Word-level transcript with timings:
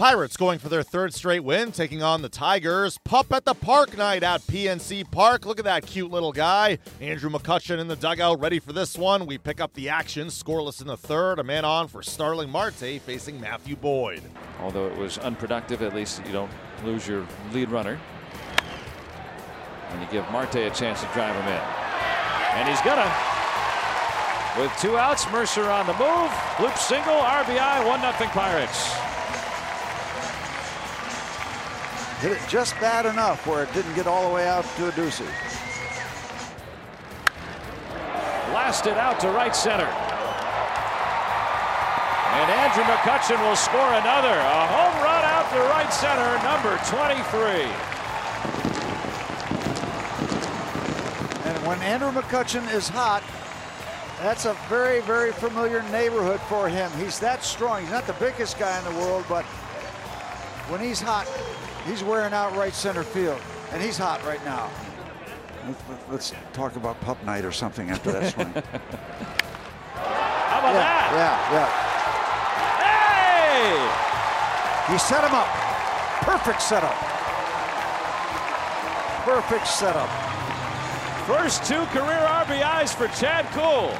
Pirates 0.00 0.38
going 0.38 0.58
for 0.58 0.70
their 0.70 0.82
third 0.82 1.12
straight 1.12 1.44
win, 1.44 1.72
taking 1.72 2.02
on 2.02 2.22
the 2.22 2.30
Tigers. 2.30 2.98
Pup 3.04 3.30
at 3.34 3.44
the 3.44 3.52
Park 3.52 3.98
night 3.98 4.22
at 4.22 4.40
PNC 4.46 5.10
Park. 5.10 5.44
Look 5.44 5.58
at 5.58 5.66
that 5.66 5.84
cute 5.84 6.10
little 6.10 6.32
guy. 6.32 6.78
Andrew 7.02 7.28
McCutchen 7.28 7.78
in 7.78 7.86
the 7.86 7.96
dugout, 7.96 8.40
ready 8.40 8.60
for 8.60 8.72
this 8.72 8.96
one. 8.96 9.26
We 9.26 9.36
pick 9.36 9.60
up 9.60 9.74
the 9.74 9.90
action, 9.90 10.28
scoreless 10.28 10.80
in 10.80 10.86
the 10.86 10.96
third. 10.96 11.38
A 11.38 11.44
man 11.44 11.66
on 11.66 11.86
for 11.86 12.02
Starling 12.02 12.48
Marte 12.48 12.98
facing 13.04 13.38
Matthew 13.42 13.76
Boyd. 13.76 14.22
Although 14.60 14.86
it 14.86 14.96
was 14.96 15.18
unproductive, 15.18 15.82
at 15.82 15.94
least 15.94 16.22
you 16.24 16.32
don't 16.32 16.50
lose 16.82 17.06
your 17.06 17.26
lead 17.52 17.68
runner. 17.68 18.00
And 19.90 20.00
you 20.00 20.08
give 20.10 20.24
Marte 20.32 20.56
a 20.56 20.70
chance 20.70 21.02
to 21.02 21.08
drive 21.12 21.36
him 21.36 21.46
in. 21.46 21.62
And 22.56 22.66
he's 22.70 22.80
gonna. 22.80 23.14
With 24.58 24.74
two 24.80 24.96
outs, 24.96 25.30
Mercer 25.30 25.68
on 25.68 25.86
the 25.86 25.92
move. 25.92 26.32
Loop 26.58 26.78
single, 26.78 27.20
RBI, 27.20 27.86
1 27.86 28.00
0 28.00 28.30
Pirates. 28.30 28.99
Hit 32.20 32.32
it 32.32 32.40
just 32.48 32.74
bad 32.80 33.06
enough 33.06 33.46
where 33.46 33.62
it 33.62 33.72
didn't 33.72 33.94
get 33.94 34.06
all 34.06 34.28
the 34.28 34.34
way 34.34 34.46
out 34.46 34.66
to 34.76 34.88
a 34.88 34.92
deuce. 34.92 35.22
Blasted 38.50 38.98
out 38.98 39.18
to 39.20 39.30
right 39.30 39.56
center. 39.56 39.88
And 42.32 42.50
Andrew 42.50 42.84
McCutchen 42.84 43.40
will 43.48 43.56
score 43.56 43.94
another. 43.94 44.28
A 44.28 44.66
home 44.66 45.02
run 45.02 45.24
out 45.24 45.50
to 45.50 45.60
right 45.72 45.90
center, 45.90 46.36
number 46.44 46.78
23. 46.84 47.64
And 51.48 51.66
when 51.66 51.80
Andrew 51.80 52.12
McCutchen 52.12 52.70
is 52.74 52.86
hot, 52.86 53.22
that's 54.18 54.44
a 54.44 54.52
very, 54.68 55.00
very 55.00 55.32
familiar 55.32 55.82
neighborhood 55.90 56.40
for 56.42 56.68
him. 56.68 56.90
He's 56.98 57.18
that 57.20 57.42
strong. 57.42 57.80
He's 57.80 57.90
not 57.90 58.06
the 58.06 58.12
biggest 58.14 58.58
guy 58.58 58.78
in 58.78 58.84
the 58.84 59.00
world, 59.00 59.24
but 59.26 59.46
when 60.68 60.80
he's 60.80 61.00
hot, 61.00 61.26
He's 61.86 62.04
wearing 62.04 62.32
out 62.32 62.54
right 62.56 62.74
center 62.74 63.02
field, 63.02 63.40
and 63.72 63.82
he's 63.82 63.96
hot 63.96 64.24
right 64.24 64.44
now. 64.44 64.70
Let's 66.10 66.32
talk 66.52 66.76
about 66.76 67.00
pup 67.00 67.22
night 67.24 67.44
or 67.44 67.52
something 67.52 67.90
after 67.90 68.12
that 68.12 68.32
swing. 68.32 68.46
How 69.94 70.58
about 70.58 70.74
yeah, 70.74 71.12
that? 71.12 71.50
Yeah, 71.52 71.60
yeah. 71.60 71.70
Hey! 74.86 74.92
He 74.92 74.98
set 74.98 75.22
him 75.24 75.34
up. 75.34 75.48
Perfect 76.24 76.62
setup. 76.62 76.96
Perfect 79.24 79.66
setup. 79.66 80.08
First 81.26 81.64
two 81.64 81.84
career 81.86 82.18
RBIs 82.18 82.94
for 82.94 83.06
Chad 83.18 83.46
Kuhl. 83.52 83.94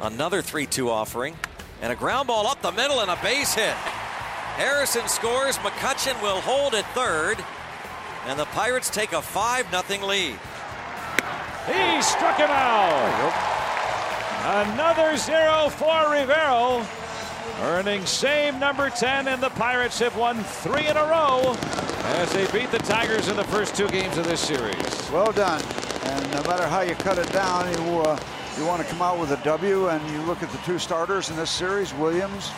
Another 0.00 0.42
3 0.42 0.66
2 0.66 0.90
offering, 0.90 1.34
and 1.80 1.92
a 1.92 1.96
ground 1.96 2.28
ball 2.28 2.46
up 2.46 2.60
the 2.60 2.72
middle 2.72 3.00
and 3.00 3.10
a 3.10 3.16
base 3.22 3.54
hit. 3.54 3.74
Harrison 4.56 5.06
scores. 5.06 5.58
McCutchen 5.58 6.20
will 6.22 6.40
hold 6.40 6.74
at 6.74 6.86
third. 6.94 7.36
And 8.26 8.38
the 8.38 8.46
Pirates 8.46 8.88
take 8.88 9.12
a 9.12 9.20
5 9.20 9.70
0 9.70 10.06
lead. 10.06 10.38
He 11.66 12.02
struck 12.02 12.38
him 12.38 12.50
out. 12.50 13.52
Another 14.64 15.16
zero 15.16 15.68
for 15.68 16.10
Rivero. 16.10 16.86
Earning 17.62 18.06
same 18.06 18.58
number 18.58 18.88
10, 18.88 19.28
and 19.28 19.42
the 19.42 19.50
Pirates 19.50 19.98
have 19.98 20.16
won 20.16 20.42
three 20.42 20.86
in 20.86 20.96
a 20.96 21.04
row 21.04 21.54
as 22.16 22.32
they 22.32 22.46
beat 22.52 22.70
the 22.70 22.78
Tigers 22.78 23.28
in 23.28 23.36
the 23.36 23.44
first 23.44 23.74
two 23.74 23.88
games 23.88 24.16
of 24.16 24.24
this 24.26 24.40
series. 24.40 25.10
Well 25.10 25.32
done. 25.32 25.62
And 26.04 26.32
no 26.32 26.42
matter 26.44 26.66
how 26.66 26.80
you 26.80 26.94
cut 26.94 27.18
it 27.18 27.30
down, 27.32 27.70
you, 27.72 28.00
uh, 28.00 28.18
you 28.58 28.64
want 28.64 28.82
to 28.82 28.88
come 28.88 29.02
out 29.02 29.18
with 29.18 29.32
a 29.32 29.42
W, 29.44 29.88
and 29.88 30.10
you 30.10 30.22
look 30.22 30.42
at 30.42 30.50
the 30.50 30.58
two 30.58 30.78
starters 30.78 31.28
in 31.28 31.36
this 31.36 31.50
series, 31.50 31.92
Williams 31.94 32.52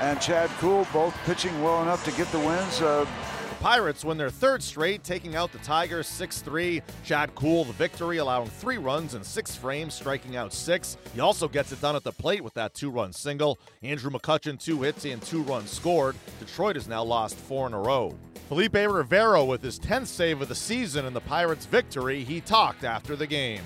and 0.00 0.20
Chad 0.20 0.50
Kuhl 0.58 0.86
both 0.92 1.14
pitching 1.24 1.62
well 1.62 1.82
enough 1.82 2.04
to 2.04 2.12
get 2.12 2.30
the 2.30 2.38
wins. 2.38 2.80
Uh, 2.80 3.06
the 3.48 3.54
Pirates 3.56 4.04
win 4.04 4.16
their 4.16 4.30
third 4.30 4.62
straight, 4.62 5.02
taking 5.02 5.34
out 5.34 5.50
the 5.52 5.58
Tigers 5.58 6.06
6 6.06 6.40
3. 6.42 6.82
Chad 7.04 7.34
Kuhl 7.34 7.64
the 7.64 7.72
victory, 7.72 8.18
allowing 8.18 8.48
three 8.48 8.78
runs 8.78 9.14
in 9.14 9.24
six 9.24 9.56
frames, 9.56 9.94
striking 9.94 10.36
out 10.36 10.52
six. 10.52 10.96
He 11.14 11.20
also 11.20 11.48
gets 11.48 11.72
it 11.72 11.80
done 11.80 11.96
at 11.96 12.04
the 12.04 12.12
plate 12.12 12.42
with 12.42 12.54
that 12.54 12.74
two 12.74 12.90
run 12.90 13.12
single. 13.12 13.58
Andrew 13.82 14.10
McCutchen, 14.10 14.62
two 14.62 14.82
hits 14.82 15.04
and 15.04 15.20
two 15.22 15.42
runs 15.42 15.70
scored. 15.70 16.16
Detroit 16.38 16.76
has 16.76 16.86
now 16.86 17.02
lost 17.02 17.36
four 17.36 17.66
in 17.66 17.72
a 17.72 17.80
row. 17.80 18.16
Felipe 18.48 18.74
Rivero 18.74 19.44
with 19.44 19.62
his 19.62 19.78
10th 19.78 20.06
save 20.06 20.40
of 20.40 20.48
the 20.48 20.54
season 20.54 21.04
in 21.04 21.12
the 21.12 21.20
Pirates' 21.20 21.66
victory. 21.66 22.24
He 22.24 22.40
talked 22.40 22.84
after 22.84 23.14
the 23.14 23.26
game. 23.26 23.62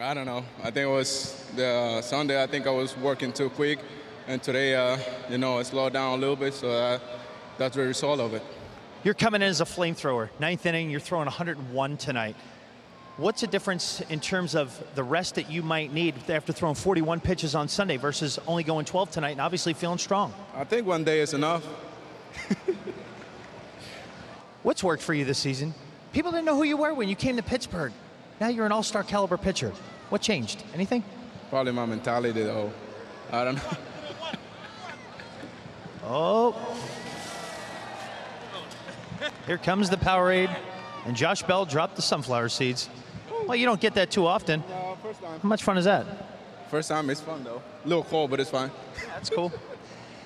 I 0.00 0.12
don't 0.14 0.26
know. 0.26 0.44
I 0.60 0.64
think 0.64 0.88
it 0.88 0.92
was 0.92 1.50
the 1.54 1.66
uh, 1.66 2.02
Sunday. 2.02 2.42
I 2.42 2.46
think 2.46 2.66
I 2.66 2.70
was 2.70 2.96
working 2.96 3.32
too 3.32 3.50
quick 3.50 3.78
and 4.26 4.42
today, 4.42 4.74
uh, 4.74 4.98
you 5.28 5.38
know, 5.38 5.58
I 5.58 5.62
slowed 5.62 5.92
down 5.92 6.18
a 6.18 6.20
little 6.20 6.36
bit, 6.36 6.54
so 6.54 6.70
uh, 6.70 6.98
that's 7.58 7.76
the 7.76 7.82
result 7.82 8.20
of 8.20 8.34
it. 8.34 8.42
You're 9.04 9.14
coming 9.14 9.42
in 9.42 9.48
as 9.48 9.60
a 9.60 9.64
flamethrower. 9.64 10.28
Ninth 10.38 10.64
inning, 10.64 10.90
you're 10.90 11.00
throwing 11.00 11.26
101 11.26 11.96
tonight. 11.96 12.36
What's 13.16 13.42
the 13.42 13.46
difference 13.46 14.00
in 14.02 14.20
terms 14.20 14.54
of 14.54 14.82
the 14.94 15.02
rest 15.02 15.34
that 15.34 15.50
you 15.50 15.62
might 15.62 15.92
need 15.92 16.14
after 16.30 16.52
throwing 16.52 16.74
41 16.74 17.20
pitches 17.20 17.54
on 17.54 17.68
Sunday 17.68 17.96
versus 17.98 18.38
only 18.46 18.62
going 18.62 18.86
12 18.86 19.10
tonight 19.10 19.32
and 19.32 19.40
obviously 19.40 19.74
feeling 19.74 19.98
strong? 19.98 20.32
I 20.54 20.64
think 20.64 20.86
one 20.86 21.04
day 21.04 21.20
is 21.20 21.34
enough. 21.34 21.64
What's 24.62 24.82
worked 24.82 25.02
for 25.02 25.12
you 25.12 25.24
this 25.24 25.38
season? 25.38 25.74
People 26.12 26.30
didn't 26.30 26.46
know 26.46 26.56
who 26.56 26.62
you 26.62 26.76
were 26.76 26.94
when 26.94 27.08
you 27.08 27.16
came 27.16 27.36
to 27.36 27.42
Pittsburgh. 27.42 27.92
Now 28.40 28.48
you're 28.48 28.66
an 28.66 28.72
all 28.72 28.82
star 28.82 29.02
caliber 29.02 29.36
pitcher. 29.36 29.72
What 30.08 30.22
changed? 30.22 30.62
Anything? 30.74 31.04
Probably 31.50 31.72
my 31.72 31.86
mentality, 31.86 32.42
though. 32.42 32.72
I 33.30 33.44
don't 33.44 33.56
know. 33.56 33.62
Oh. 36.04 36.54
Here 39.46 39.58
comes 39.58 39.90
the 39.90 39.96
Powerade. 39.96 40.54
And 41.04 41.16
Josh 41.16 41.42
Bell 41.42 41.64
dropped 41.64 41.96
the 41.96 42.02
sunflower 42.02 42.48
seeds. 42.48 42.88
Well, 43.46 43.56
you 43.56 43.66
don't 43.66 43.80
get 43.80 43.94
that 43.94 44.10
too 44.10 44.26
often. 44.26 44.62
No, 44.68 44.96
first 45.02 45.20
time. 45.20 45.40
How 45.40 45.48
much 45.48 45.62
fun 45.64 45.76
is 45.76 45.84
that? 45.84 46.06
First 46.70 46.88
time, 46.88 47.10
it's 47.10 47.20
fun 47.20 47.42
though. 47.44 47.60
A 47.84 47.88
little 47.88 48.04
cold, 48.04 48.30
but 48.30 48.40
it's 48.40 48.50
fine. 48.50 48.70
That's 49.08 49.28
cool. 49.28 49.52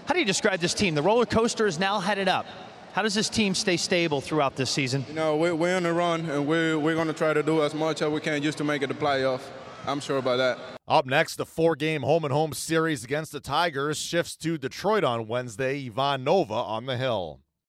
How 0.04 0.12
do 0.12 0.20
you 0.20 0.26
describe 0.26 0.60
this 0.60 0.74
team? 0.74 0.94
The 0.94 1.02
roller 1.02 1.26
coaster 1.26 1.66
is 1.66 1.78
now 1.78 1.98
headed 1.98 2.28
up. 2.28 2.46
How 2.92 3.02
does 3.02 3.14
this 3.14 3.28
team 3.28 3.54
stay 3.54 3.76
stable 3.76 4.20
throughout 4.20 4.54
this 4.56 4.70
season? 4.70 5.04
You 5.08 5.14
know, 5.14 5.36
we're, 5.36 5.54
we're 5.54 5.76
on 5.76 5.82
the 5.82 5.92
run, 5.92 6.30
and 6.30 6.46
we're, 6.46 6.78
we're 6.78 6.94
going 6.94 7.08
to 7.08 7.12
try 7.12 7.34
to 7.34 7.42
do 7.42 7.62
as 7.62 7.74
much 7.74 8.00
as 8.00 8.08
we 8.08 8.20
can 8.20 8.42
just 8.42 8.58
to 8.58 8.64
make 8.64 8.82
it 8.82 8.86
the 8.86 8.94
playoff. 8.94 9.40
I'm 9.86 10.00
sure 10.00 10.18
about 10.18 10.36
that. 10.36 10.58
Up 10.88 11.06
next, 11.06 11.36
the 11.36 11.46
four 11.46 11.76
game 11.76 12.02
home 12.02 12.24
and 12.24 12.32
home 12.32 12.52
series 12.52 13.04
against 13.04 13.32
the 13.32 13.40
Tigers 13.40 13.98
shifts 13.98 14.36
to 14.36 14.58
Detroit 14.58 15.04
on 15.04 15.28
Wednesday. 15.28 15.86
Ivan 15.86 16.24
Nova 16.24 16.54
on 16.54 16.86
the 16.86 16.96
hill. 16.96 17.40